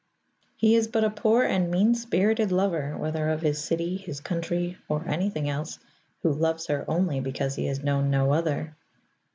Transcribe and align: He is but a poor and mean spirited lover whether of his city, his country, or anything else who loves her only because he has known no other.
He 0.57 0.73
is 0.73 0.87
but 0.87 1.03
a 1.03 1.11
poor 1.11 1.43
and 1.43 1.69
mean 1.69 1.93
spirited 1.93 2.51
lover 2.51 2.97
whether 2.97 3.29
of 3.29 3.43
his 3.43 3.63
city, 3.63 3.97
his 3.97 4.19
country, 4.19 4.79
or 4.89 5.07
anything 5.07 5.47
else 5.47 5.77
who 6.23 6.33
loves 6.33 6.65
her 6.69 6.83
only 6.87 7.19
because 7.19 7.53
he 7.53 7.67
has 7.67 7.83
known 7.83 8.09
no 8.09 8.33
other. 8.33 8.75